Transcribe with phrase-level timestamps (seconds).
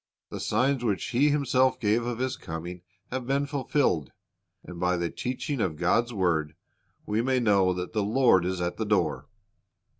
[0.31, 4.11] The signs which He Himself gave of His coming have been fulfilled,
[4.63, 6.55] and by the teaching of God's word
[7.05, 9.27] we ma}^ know that the Lord is at the door.